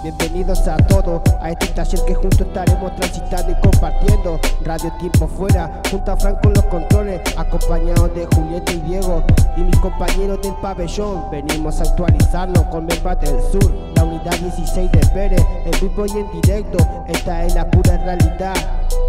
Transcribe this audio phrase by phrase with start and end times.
[0.00, 4.38] Bienvenidos a todos a este taller que juntos estaremos transitando y compartiendo.
[4.64, 9.24] Radio Tiempo Fuera, junto a Franco en los controles, acompañados de Julieta y Diego
[9.56, 11.28] y mis compañeros del pabellón.
[11.32, 16.10] Venimos a actualizarnos con Membas del Sur, la unidad 16 de Pérez, en vivo y
[16.10, 16.78] en directo.
[17.08, 18.54] Esta es la pura realidad.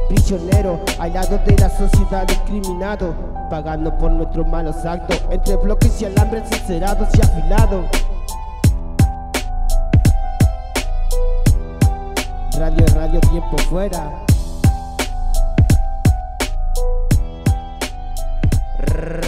[0.07, 0.79] Prisionero,
[1.13, 3.13] lado de la sociedad discriminado,
[3.51, 7.85] pagando por nuestros malos actos, entre bloques y alambres encerados y afilados.
[12.59, 14.25] Radio, radio, tiempo fuera.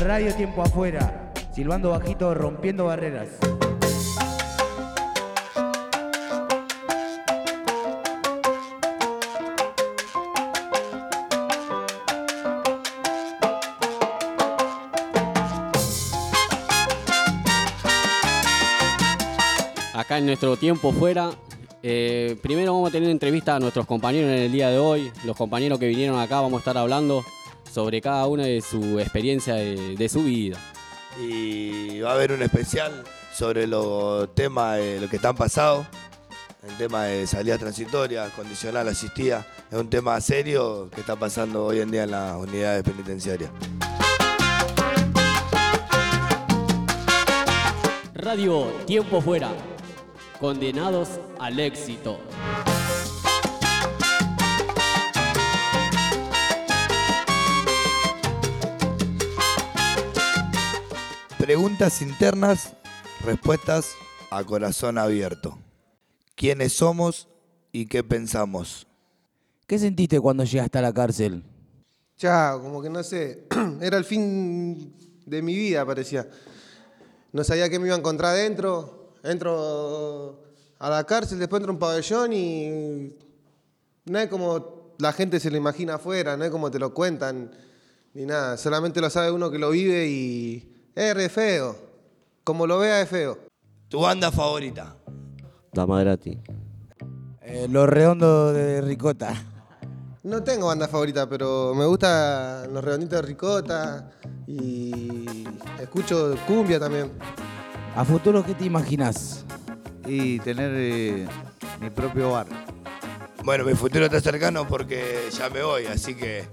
[0.04, 3.30] Radio Tiempo Afuera, silbando bajito, rompiendo barreras.
[19.93, 21.32] Acá en nuestro tiempo fuera,
[21.84, 25.12] eh, primero vamos a tener entrevista a nuestros compañeros en el día de hoy.
[25.26, 27.26] Los compañeros que vinieron acá vamos a estar hablando
[27.71, 30.57] sobre cada uno de su experiencia de, su vida.
[31.20, 35.85] Y va a haber un especial sobre los temas, de lo que están pasado,
[36.68, 39.48] el tema de salida transitoria, condicional asistida.
[39.71, 43.49] Es un tema serio que está pasando hoy en día en las unidades penitenciarias.
[48.13, 49.52] Radio Tiempo Fuera
[50.41, 52.20] condenados al éxito.
[61.37, 62.73] Preguntas internas,
[63.23, 63.91] respuestas
[64.31, 65.59] a corazón abierto.
[66.35, 67.28] ¿Quiénes somos
[67.72, 68.88] y qué pensamos?
[69.67, 71.44] ¿Qué sentiste cuando llegaste a la cárcel?
[72.17, 73.45] Ya, como que no sé,
[73.81, 74.91] era el fin
[75.23, 76.28] de mi vida, parecía.
[77.31, 80.44] No sabía qué me iba a encontrar dentro, entro
[80.80, 83.16] a la cárcel, después entro a un pabellón y
[84.06, 87.52] no es como la gente se lo imagina afuera, no es como te lo cuentan,
[88.14, 88.58] ni nada.
[88.58, 91.76] Solamente lo sabe uno que lo vive y es re feo.
[92.44, 93.38] Como lo vea es feo.
[93.88, 94.96] ¿Tu banda favorita?
[95.74, 96.38] Dama gratis.
[97.42, 99.34] Eh, los redondos de ricota.
[100.24, 104.12] No tengo banda favorita, pero me gusta los redonditos de ricota
[104.46, 105.26] y
[105.80, 107.12] escucho cumbia también.
[107.96, 109.46] ¿A futuro qué te imaginas?
[110.06, 111.28] Y tener eh,
[111.81, 112.47] mi propio bar.
[113.44, 116.46] Bueno, mi futuro está cercano porque ya me voy, así que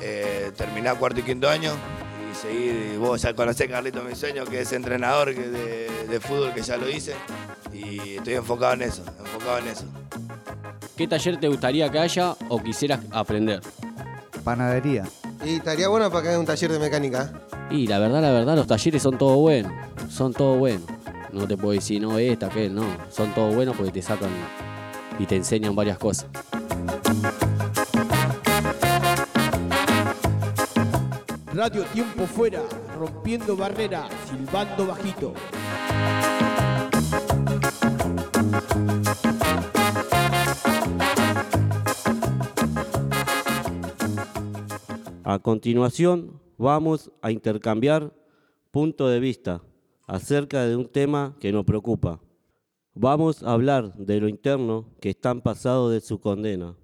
[0.00, 1.72] eh, terminar cuarto y quinto año
[2.30, 2.98] y seguir.
[2.98, 7.14] Vos ya conocés, Carlito, mi sueño, que es entrenador de, fútbol, que ya lo hice,
[7.72, 9.84] y estoy enfocado en eso, enfocado en eso.
[10.96, 13.60] ¿Qué taller te gustaría que haya o quisieras aprender?
[14.42, 15.04] Panadería.
[15.44, 17.32] Y estaría bueno para que haya un taller de mecánica.
[17.70, 19.72] Y la verdad, la verdad, los talleres son todo buenos
[20.08, 20.86] son todos buenos.
[21.32, 22.86] No te puedo decir, no, esta, aquel, no.
[23.10, 24.30] Son todos buenos porque te sacan
[25.18, 26.28] y te enseñan varias cosas.
[31.52, 32.62] Radio Tiempo Fuera,
[32.96, 35.34] rompiendo barreras, silbando bajito.
[45.24, 48.12] A continuación, vamos a intercambiar
[48.70, 49.60] punto de vista
[50.08, 52.20] acerca de un tema que nos preocupa.
[52.94, 56.74] Vamos a hablar de lo interno que están pasado de su condena.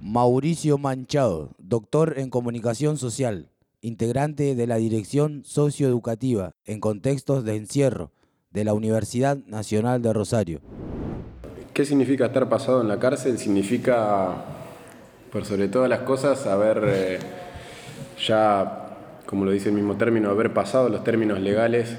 [0.00, 8.12] Mauricio Manchado, doctor en comunicación social, integrante de la Dirección Socioeducativa en contextos de encierro
[8.50, 10.60] de la Universidad Nacional de Rosario.
[11.74, 13.38] ¿Qué significa estar pasado en la cárcel?
[13.38, 14.44] Significa,
[15.32, 17.18] por sobre todas las cosas, haber eh,
[18.24, 18.83] ya
[19.26, 21.96] como lo dice el mismo término, haber pasado los términos legales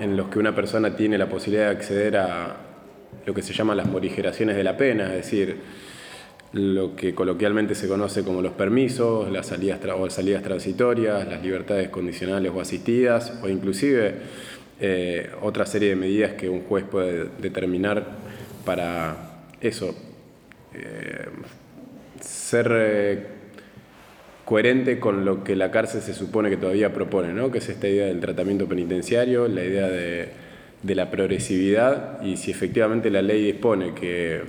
[0.00, 2.56] en los que una persona tiene la posibilidad de acceder a
[3.26, 5.58] lo que se llaman las morigeraciones de la pena, es decir,
[6.52, 11.90] lo que coloquialmente se conoce como los permisos, las salidas, o salidas transitorias, las libertades
[11.90, 14.14] condicionales o asistidas, o inclusive
[14.80, 18.04] eh, otra serie de medidas que un juez puede determinar
[18.64, 19.94] para eso,
[20.74, 21.28] eh,
[22.20, 23.26] ser eh,
[24.50, 27.52] coherente con lo que la cárcel se supone que todavía propone, ¿no?
[27.52, 30.32] que es esta idea del tratamiento penitenciario, la idea de,
[30.92, 34.40] la progresividad y si efectivamente la ley dispone que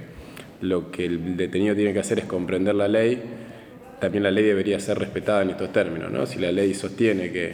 [0.61, 3.21] lo que el detenido tiene que hacer es comprender la ley,
[3.99, 6.11] también la ley debería ser respetada en estos términos.
[6.11, 6.25] ¿no?
[6.25, 7.53] Si la ley sostiene que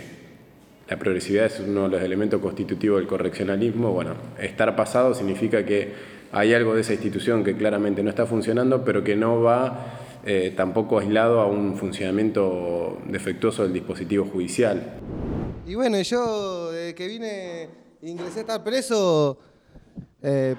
[0.89, 5.91] la progresividad es uno de los elementos constitutivos del correccionalismo, bueno, estar pasado significa que
[6.31, 10.53] hay algo de esa institución que claramente no está funcionando, pero que no va eh,
[10.57, 14.99] tampoco aislado a un funcionamiento defectuoso del dispositivo judicial.
[15.65, 17.69] Y bueno, yo desde que vine,
[18.01, 19.39] ingresé a estar preso,
[20.21, 20.53] eh,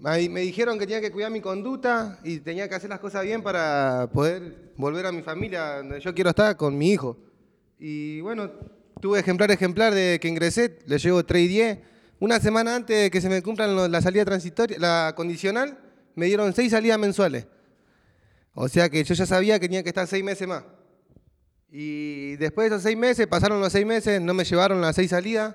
[0.00, 3.42] me dijeron que tenía que cuidar mi conducta y tenía que hacer las cosas bien
[3.42, 7.16] para poder volver a mi familia, donde yo quiero estar con mi hijo.
[7.80, 8.48] Y bueno,
[9.00, 11.78] tuve ejemplar ejemplar de que ingresé, le llevo 3 y 10.
[12.20, 15.78] Una semana antes de que se me cumplan la salida transitoria, la condicional,
[16.14, 17.48] me dieron 6 salidas mensuales.
[18.60, 20.64] O sea que yo ya sabía que tenía que estar 6 meses más.
[21.70, 25.10] Y después de esos 6 meses, pasaron los 6 meses, no me llevaron las 6
[25.10, 25.54] salidas.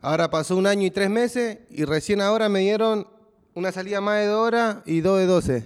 [0.00, 3.08] Ahora pasó un año y 3 meses y recién ahora me dieron
[3.54, 5.64] una salida más de 2 horas y 2 de 12.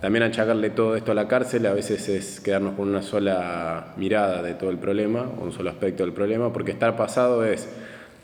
[0.00, 4.42] También achacarle todo esto a la cárcel a veces es quedarnos con una sola mirada
[4.42, 7.68] de todo el problema, un solo aspecto del problema, porque estar pasado es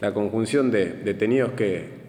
[0.01, 2.06] la conjunción de detenidos que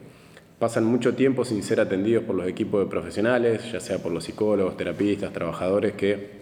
[0.59, 4.24] pasan mucho tiempo sin ser atendidos por los equipos de profesionales, ya sea por los
[4.24, 6.38] psicólogos, terapistas, trabajadores que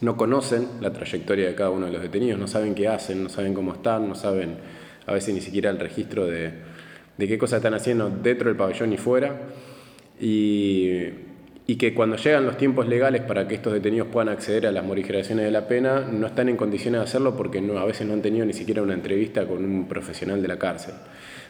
[0.00, 3.28] no conocen la trayectoria de cada uno de los detenidos, no saben qué hacen, no
[3.28, 4.56] saben cómo están, no saben
[5.06, 6.52] a veces ni siquiera el registro de,
[7.16, 9.40] de qué cosas están haciendo dentro del pabellón y fuera.
[10.20, 11.02] Y,
[11.66, 14.84] y que cuando llegan los tiempos legales para que estos detenidos puedan acceder a las
[14.84, 18.14] morigeraciones de la pena, no están en condiciones de hacerlo porque no, a veces no
[18.14, 20.94] han tenido ni siquiera una entrevista con un profesional de la cárcel.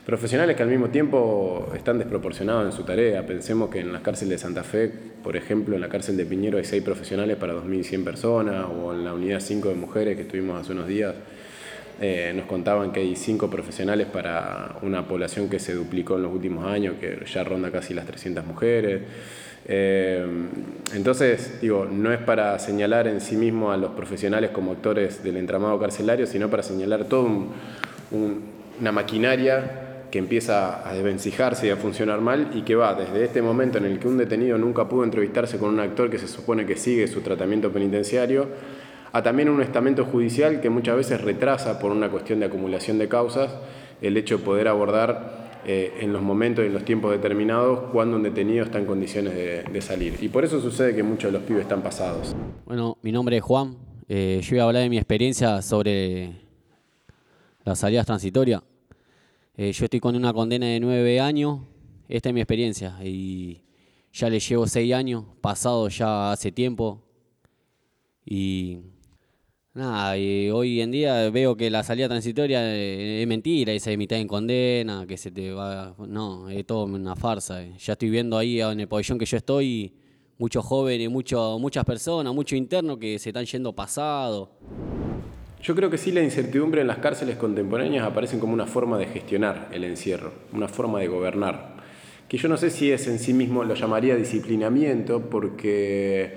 [0.09, 3.27] Profesionales que al mismo tiempo están desproporcionados en su tarea.
[3.27, 4.91] Pensemos que en la cárcel de Santa Fe,
[5.23, 9.05] por ejemplo, en la cárcel de Piñero hay seis profesionales para 2.100 personas, o en
[9.05, 11.15] la unidad 5 de mujeres que estuvimos hace unos días,
[12.01, 16.33] eh, nos contaban que hay cinco profesionales para una población que se duplicó en los
[16.33, 19.03] últimos años, que ya ronda casi las 300 mujeres.
[19.67, 20.27] Eh,
[20.95, 25.37] entonces, digo, no es para señalar en sí mismo a los profesionales como actores del
[25.37, 27.51] entramado carcelario, sino para señalar toda un,
[28.11, 28.43] un,
[28.81, 33.43] una maquinaria que empieza a desvencijarse y a funcionar mal y que va desde este
[33.43, 36.67] momento en el que un detenido nunca pudo entrevistarse con un actor que se supone
[36.67, 38.49] que sigue su tratamiento penitenciario,
[39.13, 43.09] a también un estamento judicial que muchas veces retrasa por una cuestión de acumulación de
[43.09, 43.51] causas
[44.01, 48.17] el hecho de poder abordar eh, en los momentos y en los tiempos determinados cuando
[48.17, 50.15] un detenido está en condiciones de, salir.
[50.21, 52.35] Y por eso sucede que muchos de los pibes están pasados.
[52.65, 53.77] Bueno, mi nombre es Juan.
[54.09, 56.33] Eh, yo voy a hablar de mi experiencia sobre
[57.65, 58.63] las salidas transitorias.
[59.61, 61.59] Eh, yo estoy con una condena de nueve años.
[62.09, 62.97] Esta es mi experiencia.
[63.03, 63.65] Y
[64.13, 67.03] ya le llevo seis años, pasado ya hace tiempo.
[68.25, 68.79] Y
[69.75, 75.05] nada, hoy en día veo que la salida transitoria es mentira, esa mitad en condena,
[75.09, 75.97] que se te va.
[76.07, 77.61] No, es todo una farsa.
[77.79, 79.93] Ya estoy viendo ahí en el pabellón que yo estoy
[80.39, 84.53] muchos jóvenes, muchas personas, muchos internos que se están yendo pasado.
[85.63, 89.07] Yo creo que sí la incertidumbre en las cárceles contemporáneas aparecen como una forma de
[89.07, 91.79] gestionar el encierro, una forma de gobernar,
[92.29, 96.33] que yo no sé si es en sí mismo, lo llamaría disciplinamiento, porque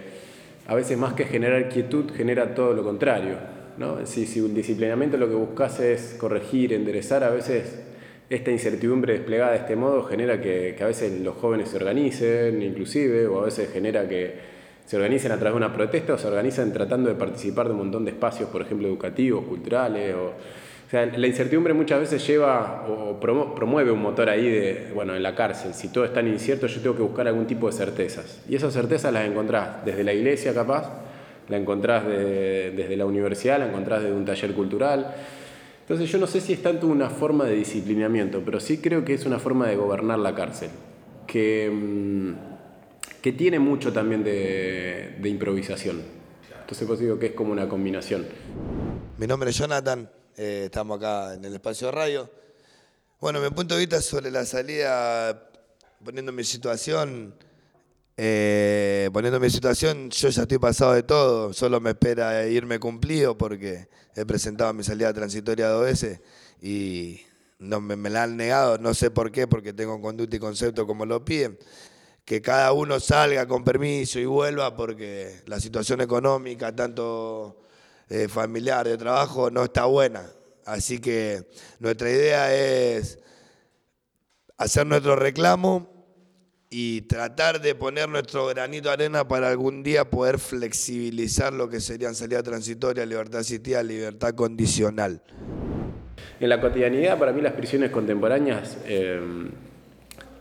[0.65, 3.35] a veces más que generar quietud genera todo lo contrario.
[3.77, 4.05] ¿no?
[4.05, 7.81] Si, si un disciplinamiento lo que buscas es corregir, enderezar, a veces
[8.29, 12.61] esta incertidumbre desplegada de este modo genera que, que a veces los jóvenes se organicen
[12.61, 14.50] inclusive, o a veces genera que
[14.91, 17.77] se organicen a través de una protesta o se organizan tratando de participar de un
[17.77, 20.13] montón de espacios, por ejemplo, educativos, culturales.
[20.13, 25.15] O, o sea, la incertidumbre muchas veces lleva o promueve un motor ahí de, bueno,
[25.15, 25.73] en la cárcel.
[25.73, 28.41] Si todo es tan incierto, yo tengo que buscar algún tipo de certezas.
[28.49, 30.91] Y esas certezas las encontrás desde la iglesia, capaz,
[31.47, 35.15] la encontrás de, desde la universidad, la encontrás desde un taller cultural.
[35.83, 39.13] Entonces yo no sé si es tanto una forma de disciplinamiento, pero sí creo que
[39.13, 40.71] es una forma de gobernar la cárcel.
[41.27, 41.71] Que
[43.21, 46.01] que tiene mucho también de, de, improvisación.
[46.59, 48.27] Entonces pues digo que es como una combinación.
[49.17, 52.29] Mi nombre es Jonathan, eh, estamos acá en el espacio de radio.
[53.19, 55.51] Bueno, mi punto de vista sobre la salida,
[56.03, 57.35] poniendo mi situación,
[58.17, 63.37] eh, poniendo mi situación, yo ya estoy pasado de todo, solo me espera irme cumplido
[63.37, 66.21] porque he presentado mi salida transitoria dos veces
[66.61, 67.21] y
[67.59, 70.87] no me, me la han negado, no sé por qué, porque tengo conducta y concepto
[70.87, 71.59] como lo piden
[72.25, 77.63] que cada uno salga con permiso y vuelva porque la situación económica, tanto
[78.09, 80.29] eh, familiar, de trabajo, no está buena.
[80.65, 81.47] Así que
[81.79, 83.19] nuestra idea es
[84.57, 85.89] hacer nuestro reclamo
[86.69, 91.81] y tratar de poner nuestro granito de arena para algún día poder flexibilizar lo que
[91.81, 95.21] serían salida transitoria, libertad asistida, libertad condicional.
[96.39, 98.77] En la cotidianidad, para mí las prisiones contemporáneas...
[98.85, 99.49] Eh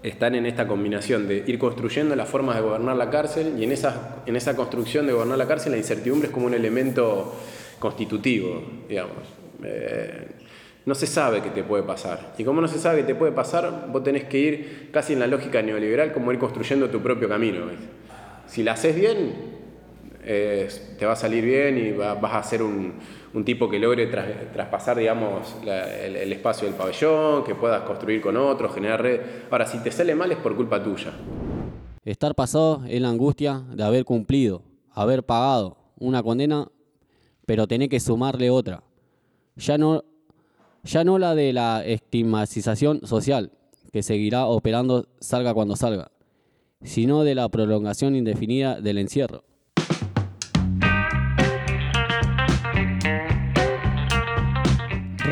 [0.02, 3.72] están en esta combinación de ir construyendo las formas de gobernar la cárcel y en
[3.72, 7.34] esa, en esa construcción de gobernar la cárcel la incertidumbre es como un elemento
[7.78, 9.18] constitutivo, digamos.
[9.62, 10.26] Eh,
[10.86, 12.32] no se sabe qué te puede pasar.
[12.38, 15.20] Y como no se sabe qué te puede pasar, vos tenés que ir casi en
[15.20, 17.58] la lógica neoliberal como ir construyendo tu propio camino.
[18.46, 19.32] Si la haces bien,
[20.24, 22.94] es- te va a salir bien y va- vas a ser un,
[23.32, 28.36] un tipo que logre tras- traspasar, digamos, el espacio del pabellón, que puedas construir con
[28.36, 29.20] otros, generar red.
[29.50, 31.12] Ahora, si te sale mal es por culpa tuya.
[32.04, 36.68] Estar pasado es la angustia de haber cumplido, haber pagado una condena,
[37.46, 38.82] pero tener que sumarle otra.
[39.56, 40.02] Ya no,
[40.82, 43.52] ya no la de la estigmatización social,
[43.92, 46.10] que seguirá operando salga cuando salga,
[46.82, 49.44] sino de la prolongación indefinida del encierro.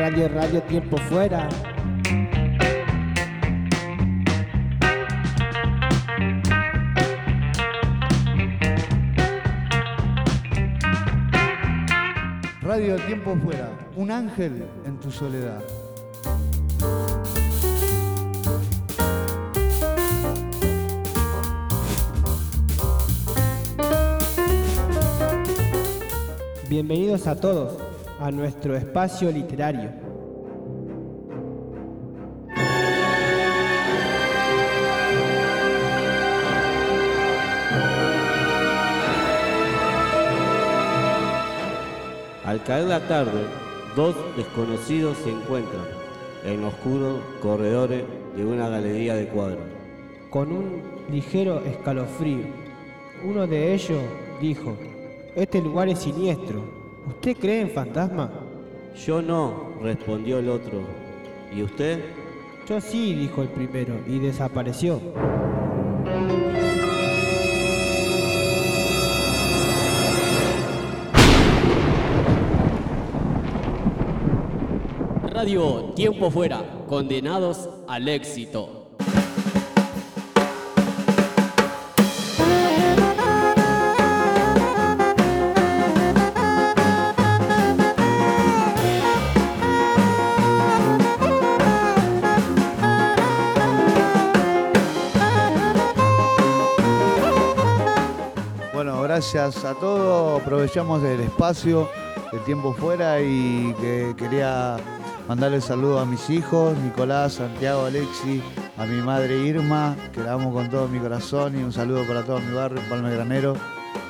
[0.09, 1.47] Radio, radio, tiempo fuera.
[12.63, 15.61] Radio Tiempo Fuera, un ángel en tu soledad.
[26.67, 29.91] Bienvenidos a todos a nuestro espacio literario.
[42.45, 43.45] Al caer la tarde,
[43.95, 45.85] dos desconocidos se encuentran
[46.43, 48.03] en oscuros corredores
[48.35, 49.63] de una galería de cuadros.
[50.29, 52.45] Con un ligero escalofrío,
[53.23, 54.01] uno de ellos
[54.41, 54.75] dijo,
[55.35, 56.78] este lugar es siniestro.
[57.07, 58.29] ¿Usted cree en fantasmas?
[59.05, 60.81] Yo no, respondió el otro.
[61.55, 62.03] ¿Y usted?
[62.67, 65.01] Yo sí, dijo el primero, y desapareció.
[75.31, 78.78] Radio Tiempo Fuera, condenados al éxito.
[99.33, 100.41] Gracias a todos.
[100.41, 101.87] Aprovechamos el espacio,
[102.31, 104.77] el tiempo fuera y que quería
[105.27, 108.41] mandarle saludos a mis hijos, Nicolás, Santiago, Alexi,
[108.77, 112.23] a mi madre Irma, que la amo con todo mi corazón y un saludo para
[112.23, 113.55] todo mi barrio, Palma Granero.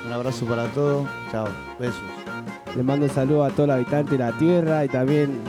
[0.05, 1.05] Un abrazo para todos.
[1.31, 1.49] Chao.
[1.77, 2.01] Besos.
[2.75, 5.41] Le mando un saludo a todos los habitantes de la tierra y también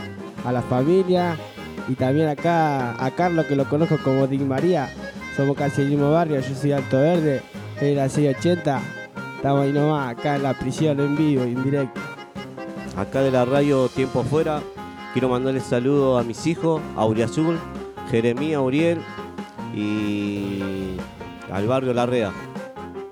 [0.44, 1.36] a la familia
[1.86, 4.88] y también acá a Carlos que lo conozco como Dick María.
[5.36, 7.42] Somos casi el mismo barrio, yo soy Alto Verde,
[7.80, 8.99] la 680.
[9.40, 11.98] Estamos ahí nomás, acá en la prisión en vivo, en directo.
[12.94, 14.60] Acá de la radio Tiempo Fuera,
[15.14, 17.58] quiero mandarle saludo a mis hijos, a Uriazul,
[18.10, 19.00] Jeremía Uriel
[19.74, 20.94] y
[21.50, 22.32] al barrio Larrea.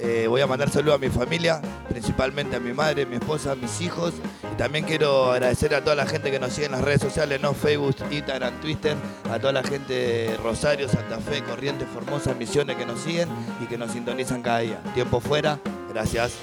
[0.00, 3.54] Eh, voy a mandar saludos a mi familia, principalmente a mi madre, mi esposa, a
[3.54, 4.12] mis hijos.
[4.52, 7.40] Y también quiero agradecer a toda la gente que nos sigue en las redes sociales,
[7.40, 7.54] ¿no?
[7.54, 8.98] Facebook, Instagram, Twitter,
[9.32, 13.30] a toda la gente de Rosario, Santa Fe, Corrientes, Formosa, Misiones que nos siguen
[13.62, 14.82] y que nos sintonizan cada día.
[14.92, 15.58] Tiempo fuera,
[15.98, 16.34] gracias.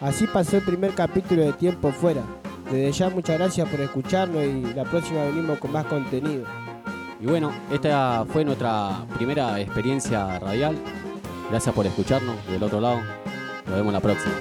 [0.00, 2.22] Así pasó el primer capítulo de Tiempo Fuera.
[2.70, 6.44] Desde ya muchas gracias por escucharnos y la próxima venimos con más contenido.
[7.20, 10.76] Y bueno, esta fue nuestra primera experiencia radial.
[11.50, 13.00] Gracias por escucharnos del otro lado.
[13.66, 14.34] Nos vemos la próxima.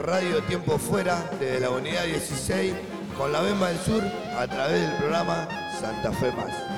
[0.00, 2.72] Radio Tiempo Fuera, desde la unidad 16,
[3.18, 4.02] con la Bemba del Sur,
[4.38, 5.48] a través del programa
[5.78, 6.73] Santa Fe Más.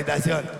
[0.00, 0.59] Invitación.